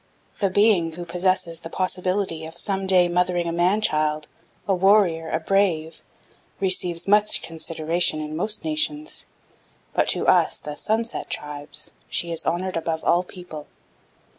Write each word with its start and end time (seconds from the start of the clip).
The 0.39 0.49
being 0.49 0.93
who 0.93 1.05
possesses 1.05 1.59
the 1.59 1.69
possibility 1.69 2.43
of 2.47 2.57
some 2.57 2.87
day 2.87 3.07
mothering 3.07 3.47
a 3.47 3.51
man 3.51 3.81
child, 3.81 4.27
a 4.67 4.73
warrior, 4.73 5.29
a 5.29 5.39
brave, 5.39 6.01
receives 6.59 7.07
much 7.07 7.43
consideration 7.43 8.19
in 8.19 8.35
most 8.35 8.63
nations; 8.65 9.27
but 9.93 10.07
to 10.09 10.27
us, 10.27 10.57
the 10.57 10.73
Sunset 10.75 11.29
tribes, 11.29 11.93
she 12.09 12.31
is 12.31 12.47
honored 12.47 12.77
above 12.77 13.03
all 13.03 13.21
people. 13.21 13.67